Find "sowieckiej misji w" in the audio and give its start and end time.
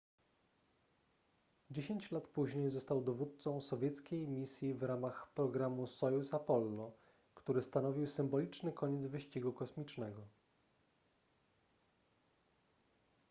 3.61-4.83